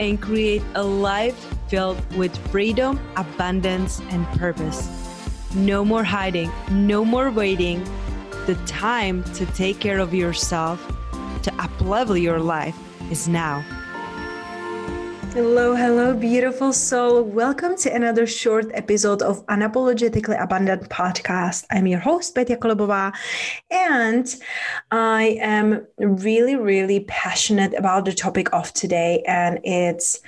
and 0.00 0.20
create 0.20 0.62
a 0.74 0.82
life 0.82 1.36
filled 1.68 2.00
with 2.16 2.36
freedom, 2.48 2.98
abundance, 3.16 4.00
and 4.10 4.26
purpose. 4.38 4.88
No 5.54 5.84
more 5.84 6.02
hiding, 6.02 6.50
no 6.70 7.04
more 7.04 7.30
waiting. 7.30 7.84
The 8.46 8.54
time 8.66 9.22
to 9.34 9.44
take 9.46 9.78
care 9.78 9.98
of 9.98 10.14
yourself, 10.14 10.84
to 11.42 11.50
uplevel 11.52 12.20
your 12.20 12.40
life 12.40 12.76
is 13.10 13.28
now. 13.28 13.62
Hello, 15.32 15.76
hello, 15.76 16.12
beautiful 16.12 16.72
soul. 16.72 17.22
Welcome 17.22 17.76
to 17.76 17.94
another 17.94 18.26
short 18.26 18.66
episode 18.74 19.22
of 19.22 19.46
Unapologetically 19.46 20.42
Abundant 20.42 20.88
podcast. 20.88 21.66
I'm 21.70 21.86
your 21.86 22.00
host, 22.00 22.34
Petya 22.34 22.56
Kolobova, 22.56 23.12
and 23.70 24.26
I 24.90 25.38
am 25.40 25.86
really, 25.98 26.56
really 26.56 27.00
passionate 27.06 27.74
about 27.74 28.06
the 28.06 28.12
topic 28.12 28.52
of 28.52 28.72
today, 28.74 29.22
and 29.24 29.60
it's 29.62 30.20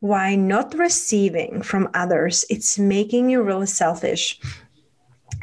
why 0.00 0.36
not 0.36 0.74
receiving 0.74 1.62
from 1.62 1.88
others 1.94 2.44
it's 2.50 2.78
making 2.78 3.30
you 3.30 3.42
really 3.42 3.66
selfish 3.66 4.38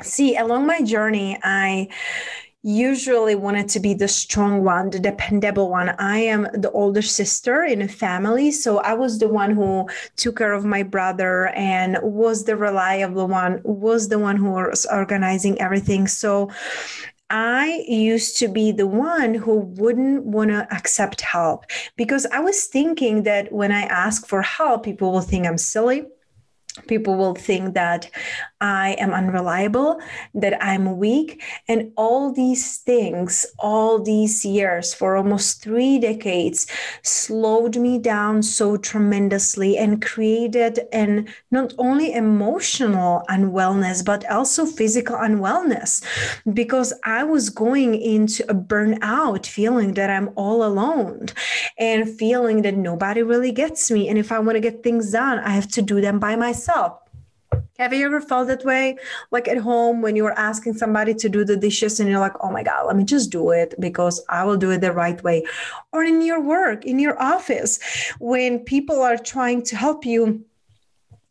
see 0.02 0.38
along 0.38 0.68
my 0.68 0.80
journey 0.82 1.38
i 1.44 1.88
usually 2.64 3.36
wanted 3.36 3.68
to 3.68 3.80
be 3.82 3.94
the 3.94 4.08
strong 4.08 4.64
one, 4.64 4.90
the 4.90 5.00
dependable 5.00 5.70
one. 5.70 5.90
I 6.00 6.20
am 6.20 6.48
the 6.54 6.72
older 6.72 7.02
sister 7.02 7.64
in 7.64 7.82
a 7.82 7.88
family. 7.88 8.52
So 8.52 8.78
I 8.80 8.94
was 8.94 9.20
the 9.20 9.28
one 9.28 9.52
who 9.52 9.90
took 10.16 10.38
care 10.38 10.54
of 10.54 10.64
my 10.64 10.82
brother 10.82 11.48
and 11.50 11.98
was 12.02 12.46
the 12.46 12.56
reliable 12.56 13.28
one, 13.28 13.60
was 13.66 14.08
the 14.08 14.20
one 14.20 14.38
who 14.38 14.52
was 14.52 14.86
organizing 14.86 15.60
everything. 15.60 16.08
So 16.08 16.50
I 17.30 17.84
used 17.88 18.38
to 18.40 18.48
be 18.48 18.72
the 18.72 18.88
one 18.88 19.34
who 19.34 19.58
wouldn't 19.58 20.24
want 20.24 20.52
to 20.52 20.68
accept 20.74 21.20
help 21.20 21.66
because 21.98 22.26
I 22.28 22.40
was 22.40 22.66
thinking 22.66 23.24
that 23.24 23.52
when 23.52 23.72
I 23.72 23.82
ask 23.82 24.26
for 24.26 24.42
help, 24.42 24.84
people 24.84 25.12
will 25.12 25.22
think 25.22 25.46
I'm 25.46 25.58
silly 25.58 26.06
people 26.88 27.16
will 27.16 27.36
think 27.36 27.76
that 27.76 28.10
I 28.60 28.96
am 29.00 29.14
unreliable, 29.14 30.00
that 30.34 30.64
I'm 30.64 30.98
weak. 30.98 31.44
And 31.68 31.92
all 31.98 32.32
these 32.32 32.78
things, 32.78 33.46
all 33.60 34.02
these 34.02 34.44
years 34.46 34.94
for 34.94 35.16
almost 35.16 35.62
three 35.62 36.00
decades, 36.00 36.66
slowed 37.04 37.78
me 37.78 38.00
down 38.00 38.42
so 38.42 38.78
tremendously 38.78 39.78
and 39.78 40.02
created 40.02 40.80
an 40.92 41.28
not 41.52 41.74
only 41.78 42.14
emotional 42.14 43.24
unwellness, 43.30 44.04
but 44.04 44.30
also 44.32 44.66
physical 44.66 45.18
unwellness 45.18 46.04
because 46.54 46.94
I 47.04 47.24
was 47.24 47.50
going 47.50 47.96
into 47.96 48.50
a 48.50 48.56
burnout 48.56 49.46
feeling 49.46 49.94
that 49.96 50.10
I'm 50.10 50.30
all 50.36 50.64
alone 50.64 51.28
and 51.78 52.10
feeling 52.10 52.62
that 52.64 52.76
nobody 52.76 53.22
really 53.22 53.52
gets 53.52 53.92
me. 53.92 54.10
And 54.10 54.18
if 54.18 54.32
I 54.32 54.40
want 54.40 54.56
to 54.56 54.62
get 54.62 54.84
things 54.84 55.12
done, 55.12 55.40
I 55.40 55.50
have 55.50 55.68
to 55.74 55.82
do 55.82 56.02
them 56.02 56.18
by 56.20 56.36
myself 56.36 56.63
myself. 56.64 57.00
Have 57.80 57.94
you 57.94 58.06
ever 58.06 58.22
felt 58.22 58.48
that 58.48 58.64
way? 58.64 58.98
Like 59.32 59.48
at 59.48 59.58
home 59.58 60.02
when 60.02 60.16
you 60.16 60.26
are 60.26 60.38
asking 60.38 60.74
somebody 60.76 61.14
to 61.16 61.30
do 61.30 61.44
the 61.44 61.58
dishes 61.58 62.00
and 62.00 62.10
you're 62.10 62.20
like, 62.20 62.34
oh 62.42 62.52
my 62.52 62.64
God, 62.64 62.86
let 62.86 62.96
me 62.96 63.04
just 63.04 63.32
do 63.32 63.50
it 63.52 63.74
because 63.80 64.24
I 64.30 64.44
will 64.44 64.58
do 64.58 64.72
it 64.72 64.82
the 64.82 64.92
right 64.92 65.22
way. 65.24 65.44
Or 65.92 66.04
in 66.04 66.22
your 66.22 66.40
work, 66.40 66.86
in 66.86 67.00
your 67.00 67.20
office, 67.22 67.80
when 68.20 68.60
people 68.60 69.02
are 69.02 69.18
trying 69.18 69.64
to 69.64 69.76
help 69.76 70.06
you 70.06 70.46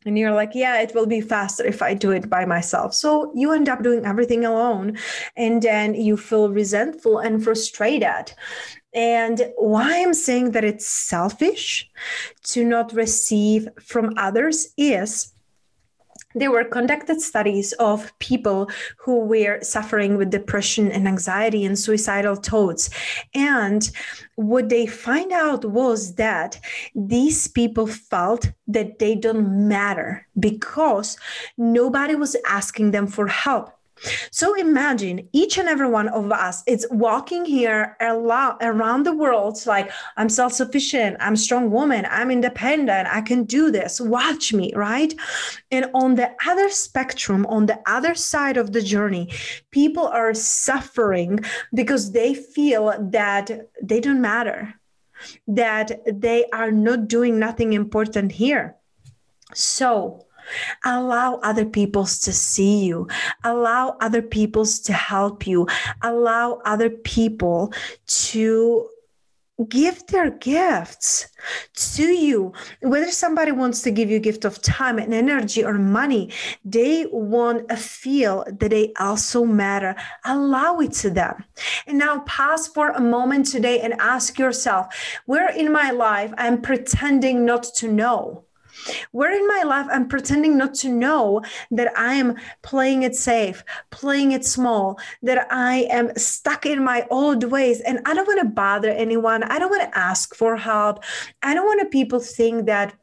and 0.04 0.18
you're 0.18 0.32
like, 0.32 0.50
yeah, 0.54 0.80
it 0.80 0.94
will 0.94 1.06
be 1.06 1.20
faster 1.20 1.64
if 1.64 1.82
I 1.82 1.94
do 1.94 2.10
it 2.10 2.28
by 2.28 2.44
myself. 2.44 2.94
So 2.94 3.32
you 3.34 3.52
end 3.52 3.68
up 3.68 3.82
doing 3.82 4.04
everything 4.04 4.44
alone. 4.44 4.98
And 5.36 5.62
then 5.62 5.94
you 5.94 6.16
feel 6.16 6.50
resentful 6.50 7.18
and 7.18 7.42
frustrated. 7.42 8.32
And 8.94 9.52
why 9.56 10.02
I'm 10.02 10.14
saying 10.14 10.50
that 10.52 10.64
it's 10.64 10.86
selfish 10.86 11.88
to 12.44 12.64
not 12.64 12.92
receive 12.92 13.68
from 13.80 14.14
others 14.16 14.68
is 14.76 15.31
there 16.34 16.50
were 16.50 16.64
conducted 16.64 17.20
studies 17.20 17.72
of 17.74 18.16
people 18.18 18.70
who 18.96 19.20
were 19.20 19.60
suffering 19.62 20.16
with 20.16 20.30
depression 20.30 20.90
and 20.90 21.06
anxiety 21.06 21.64
and 21.64 21.78
suicidal 21.78 22.36
thoughts. 22.36 22.90
And 23.34 23.90
what 24.36 24.68
they 24.68 24.86
find 24.86 25.32
out 25.32 25.64
was 25.64 26.14
that 26.14 26.58
these 26.94 27.48
people 27.48 27.86
felt 27.86 28.50
that 28.66 28.98
they 28.98 29.14
don't 29.14 29.68
matter 29.68 30.26
because 30.38 31.16
nobody 31.56 32.14
was 32.14 32.36
asking 32.46 32.90
them 32.90 33.06
for 33.06 33.26
help 33.26 33.70
so 34.30 34.54
imagine 34.54 35.28
each 35.32 35.58
and 35.58 35.68
every 35.68 35.88
one 35.88 36.08
of 36.08 36.32
us 36.32 36.62
is 36.66 36.86
walking 36.90 37.44
here 37.44 37.96
around 38.00 39.04
the 39.04 39.14
world 39.14 39.64
like 39.66 39.90
I'm 40.16 40.28
self-sufficient, 40.28 41.16
I'm 41.20 41.36
strong 41.36 41.70
woman, 41.70 42.06
I'm 42.10 42.30
independent, 42.30 43.08
I 43.08 43.20
can 43.20 43.44
do 43.44 43.70
this. 43.70 44.00
Watch 44.00 44.52
me, 44.52 44.72
right? 44.74 45.14
And 45.70 45.90
on 45.94 46.14
the 46.14 46.34
other 46.46 46.68
spectrum, 46.70 47.46
on 47.46 47.66
the 47.66 47.80
other 47.86 48.14
side 48.14 48.56
of 48.56 48.72
the 48.72 48.82
journey, 48.82 49.32
people 49.70 50.06
are 50.06 50.34
suffering 50.34 51.40
because 51.74 52.12
they 52.12 52.34
feel 52.34 52.94
that 53.10 53.50
they 53.82 54.00
don't 54.00 54.20
matter, 54.20 54.74
that 55.46 56.00
they 56.06 56.46
are 56.52 56.70
not 56.72 57.08
doing 57.08 57.38
nothing 57.38 57.72
important 57.72 58.32
here. 58.32 58.76
So, 59.54 60.26
Allow 60.84 61.36
other 61.42 61.64
peoples 61.64 62.18
to 62.20 62.32
see 62.32 62.84
you. 62.84 63.08
Allow 63.44 63.96
other 64.00 64.22
peoples 64.22 64.80
to 64.80 64.92
help 64.92 65.46
you. 65.46 65.66
Allow 66.02 66.60
other 66.64 66.90
people 66.90 67.72
to 68.06 68.88
give 69.68 70.06
their 70.06 70.30
gifts 70.30 71.28
to 71.74 72.04
you 72.04 72.52
whether 72.80 73.10
somebody 73.10 73.52
wants 73.52 73.82
to 73.82 73.90
give 73.90 74.10
you 74.10 74.16
a 74.16 74.20
gift 74.20 74.44
of 74.44 74.60
time 74.62 74.98
and 74.98 75.12
energy 75.12 75.64
or 75.64 75.74
money 75.74 76.30
they 76.64 77.06
want 77.12 77.68
to 77.68 77.76
feel 77.76 78.44
that 78.46 78.70
they 78.70 78.92
also 78.98 79.44
matter 79.44 79.94
allow 80.24 80.78
it 80.78 80.92
to 80.92 81.10
them 81.10 81.44
and 81.86 81.98
now 81.98 82.20
pause 82.20 82.66
for 82.66 82.90
a 82.90 83.00
moment 83.00 83.46
today 83.46 83.80
and 83.80 83.92
ask 84.00 84.38
yourself 84.38 84.86
where 85.26 85.50
in 85.50 85.70
my 85.70 85.90
life 85.90 86.32
i'm 86.38 86.60
pretending 86.60 87.44
not 87.44 87.62
to 87.62 87.88
know 87.88 88.44
where 89.12 89.32
in 89.32 89.46
my 89.46 89.62
life 89.64 89.86
I'm 89.90 90.08
pretending 90.08 90.56
not 90.56 90.74
to 90.76 90.88
know 90.88 91.42
that 91.70 91.92
I 91.98 92.14
am 92.14 92.36
playing 92.62 93.02
it 93.02 93.14
safe, 93.14 93.64
playing 93.90 94.32
it 94.32 94.44
small, 94.44 94.98
that 95.22 95.46
I 95.50 95.86
am 95.90 96.14
stuck 96.16 96.66
in 96.66 96.84
my 96.84 97.06
old 97.10 97.44
ways 97.44 97.80
and 97.80 98.00
I 98.06 98.14
don't 98.14 98.26
want 98.26 98.40
to 98.40 98.46
bother 98.46 98.90
anyone. 98.90 99.42
I 99.42 99.58
don't 99.58 99.70
want 99.70 99.90
to 99.90 99.98
ask 99.98 100.34
for 100.34 100.56
help. 100.56 101.04
I 101.42 101.54
don't 101.54 101.66
want 101.66 101.82
people 101.90 102.20
think 102.20 102.66
that 102.66 102.94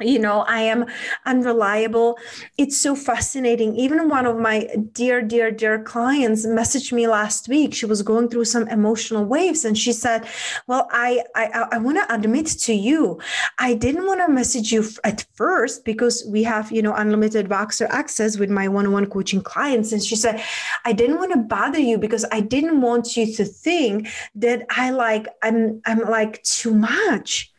you 0.00 0.18
know 0.18 0.40
i 0.48 0.60
am 0.60 0.86
unreliable. 1.26 2.18
It's 2.58 2.80
so 2.80 2.94
fascinating. 2.94 3.76
Even 3.76 4.08
one 4.08 4.26
of 4.26 4.38
my 4.38 4.68
dear 4.92 5.22
dear 5.22 5.50
dear 5.50 5.82
clients 5.82 6.46
messaged 6.46 6.92
me 6.92 7.06
last 7.06 7.48
week. 7.48 7.74
She 7.74 7.86
was 7.86 8.02
going 8.02 8.28
through 8.28 8.44
some 8.46 8.68
emotional 8.68 9.24
waves 9.24 9.64
and 9.64 9.76
she 9.76 9.92
said 9.92 10.26
well 10.66 10.88
i 10.90 11.22
i, 11.34 11.66
I 11.72 11.78
want 11.78 11.98
to 11.98 12.14
admit 12.14 12.46
to 12.46 12.74
you 12.74 13.20
i 13.58 13.74
didn't 13.74 14.06
want 14.06 14.20
to 14.20 14.28
message 14.32 14.72
you 14.72 14.84
at 15.04 15.24
first 15.34 15.84
because 15.84 16.24
we 16.28 16.42
have 16.42 16.70
you 16.72 16.82
know 16.82 16.94
unlimited 16.94 17.48
voxer 17.48 17.88
access 17.90 18.38
with 18.38 18.50
my 18.50 18.68
one-on-one 18.68 19.06
coaching 19.06 19.42
clients. 19.42 19.92
And 19.92 20.02
she 20.02 20.16
said 20.16 20.42
i 20.84 20.92
didn't 20.92 21.18
want 21.18 21.32
to 21.32 21.38
bother 21.38 21.78
you 21.78 21.98
because 21.98 22.24
i 22.32 22.40
didn't 22.40 22.80
want 22.80 23.16
you 23.16 23.32
to 23.34 23.44
think 23.44 24.08
that 24.34 24.66
i 24.70 24.90
like 24.90 25.26
i'm 25.42 25.80
i'm 25.86 26.00
like 26.00 26.42
too 26.42 26.74
much. 26.74 27.52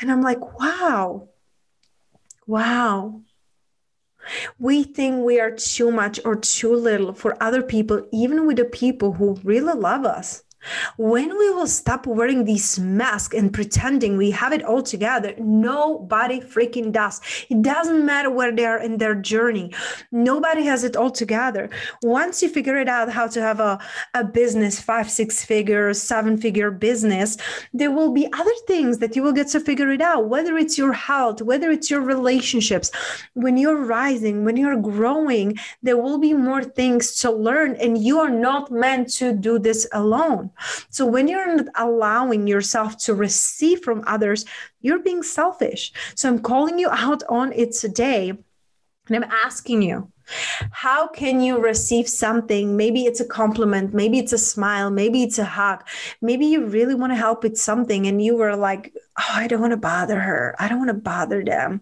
And 0.00 0.10
i'm 0.12 0.22
like 0.22 0.40
wow 0.58 1.28
Wow. 2.46 3.22
We 4.58 4.84
think 4.84 5.24
we 5.24 5.40
are 5.40 5.50
too 5.52 5.90
much 5.90 6.20
or 6.24 6.36
too 6.36 6.74
little 6.74 7.12
for 7.12 7.42
other 7.42 7.62
people, 7.62 8.06
even 8.12 8.46
with 8.46 8.56
the 8.58 8.64
people 8.64 9.12
who 9.14 9.40
really 9.44 9.74
love 9.74 10.04
us. 10.04 10.42
When 10.96 11.36
we 11.38 11.50
will 11.50 11.66
stop 11.66 12.06
wearing 12.06 12.44
these 12.44 12.78
masks 12.78 13.34
and 13.34 13.52
pretending 13.52 14.16
we 14.16 14.30
have 14.32 14.52
it 14.52 14.64
all 14.64 14.82
together, 14.82 15.34
nobody 15.38 16.40
freaking 16.40 16.92
does. 16.92 17.20
It 17.48 17.62
doesn't 17.62 18.04
matter 18.04 18.30
where 18.30 18.54
they 18.54 18.64
are 18.64 18.80
in 18.80 18.98
their 18.98 19.14
journey. 19.14 19.72
Nobody 20.10 20.64
has 20.64 20.84
it 20.84 20.96
all 20.96 21.10
together. 21.10 21.70
Once 22.02 22.42
you 22.42 22.48
figure 22.48 22.76
it 22.78 22.88
out 22.88 23.12
how 23.12 23.26
to 23.28 23.40
have 23.40 23.60
a, 23.60 23.78
a 24.14 24.24
business, 24.24 24.80
five, 24.80 25.10
six 25.10 25.44
figure, 25.44 25.92
seven 25.94 26.36
figure 26.36 26.70
business, 26.70 27.36
there 27.72 27.90
will 27.90 28.12
be 28.12 28.28
other 28.32 28.54
things 28.66 28.98
that 28.98 29.14
you 29.14 29.22
will 29.22 29.32
get 29.32 29.48
to 29.48 29.60
figure 29.60 29.92
it 29.92 30.00
out, 30.00 30.28
whether 30.28 30.56
it's 30.56 30.76
your 30.76 30.92
health, 30.92 31.42
whether 31.42 31.70
it's 31.70 31.90
your 31.90 32.00
relationships. 32.00 32.90
When 33.34 33.56
you're 33.56 33.84
rising, 33.84 34.44
when 34.44 34.56
you're 34.56 34.80
growing, 34.80 35.58
there 35.82 35.96
will 35.96 36.18
be 36.18 36.34
more 36.34 36.64
things 36.64 37.16
to 37.18 37.30
learn, 37.30 37.76
and 37.76 37.98
you 37.98 38.18
are 38.20 38.30
not 38.30 38.70
meant 38.70 39.12
to 39.14 39.32
do 39.32 39.58
this 39.58 39.86
alone. 39.92 40.45
So 40.90 41.06
when 41.06 41.28
you're 41.28 41.56
not 41.56 41.66
allowing 41.76 42.46
yourself 42.46 42.96
to 43.04 43.14
receive 43.14 43.82
from 43.82 44.04
others, 44.06 44.44
you're 44.80 44.98
being 44.98 45.22
selfish. 45.22 45.92
So 46.14 46.28
I'm 46.28 46.40
calling 46.40 46.78
you 46.78 46.88
out 46.90 47.22
on 47.28 47.52
it 47.52 47.72
today. 47.72 48.32
And 49.08 49.16
I'm 49.16 49.30
asking 49.30 49.82
you, 49.82 50.10
how 50.72 51.06
can 51.06 51.40
you 51.40 51.62
receive 51.62 52.08
something? 52.08 52.76
Maybe 52.76 53.04
it's 53.04 53.20
a 53.20 53.24
compliment, 53.24 53.94
maybe 53.94 54.18
it's 54.18 54.32
a 54.32 54.38
smile, 54.38 54.90
maybe 54.90 55.22
it's 55.22 55.38
a 55.38 55.44
hug. 55.44 55.84
Maybe 56.20 56.46
you 56.46 56.66
really 56.66 56.96
want 56.96 57.12
to 57.12 57.16
help 57.16 57.44
with 57.44 57.56
something 57.56 58.06
and 58.06 58.20
you 58.20 58.36
were 58.36 58.56
like, 58.56 58.92
oh, 59.18 59.32
I 59.32 59.46
don't 59.46 59.60
want 59.60 59.72
to 59.72 59.76
bother 59.76 60.18
her. 60.18 60.56
I 60.58 60.68
don't 60.68 60.78
want 60.78 60.88
to 60.88 60.94
bother 60.94 61.44
them. 61.44 61.80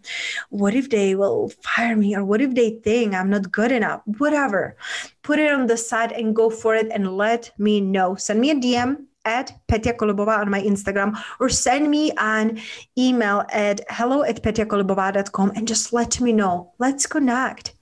What 0.50 0.75
if 0.75 0.91
they 0.91 1.15
will 1.15 1.49
fire 1.62 1.97
me? 1.97 2.15
Or 2.15 2.25
what 2.25 2.43
if 2.43 2.55
they 2.55 2.79
think 2.85 3.15
I'm 3.15 3.31
not 3.31 3.50
good 3.50 3.73
enough? 3.73 4.03
Whatever. 4.19 4.76
Put 5.23 5.38
it 5.38 5.50
on 5.50 5.67
the 5.67 5.79
side 5.79 6.12
and 6.12 6.37
go 6.37 6.50
for 6.50 6.75
it 6.75 6.88
and 6.91 7.17
let 7.17 7.50
me 7.59 7.81
know. 7.81 8.15
Send 8.17 8.41
me 8.41 8.50
a 8.50 8.55
DM 8.55 9.06
at 9.25 9.53
Petya 9.69 9.94
Kolobova 9.94 10.38
on 10.38 10.50
my 10.50 10.61
Instagram 10.61 11.17
or 11.41 11.49
send 11.49 11.91
me 11.91 12.12
an 12.19 12.61
email 12.99 13.44
at 13.53 13.81
hello 13.91 14.23
at 14.23 14.43
petyakolobova.com 14.43 15.53
and 15.56 15.69
just 15.69 15.93
let 15.93 16.21
me 16.21 16.32
know. 16.32 16.73
Let's 16.79 17.06
connect. 17.06 17.75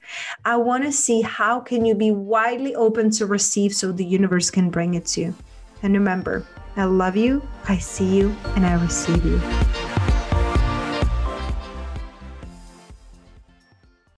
I 0.44 0.56
want 0.56 0.84
to 0.84 0.92
see 0.92 1.22
how 1.22 1.60
can 1.60 1.84
you 1.84 1.94
be 1.94 2.10
widely 2.10 2.74
open 2.74 3.10
to 3.12 3.26
receive 3.26 3.74
so 3.74 3.92
the 3.92 4.04
universe 4.04 4.50
can 4.50 4.70
bring 4.70 4.94
it 4.94 5.06
to 5.06 5.20
you. 5.20 5.34
And 5.82 5.94
remember, 5.94 6.46
I 6.76 6.84
love 6.84 7.16
you, 7.16 7.46
I 7.68 7.78
see 7.78 8.16
you, 8.16 8.34
and 8.56 8.64
I 8.64 8.74
receive 8.82 9.24
you. 9.24 9.91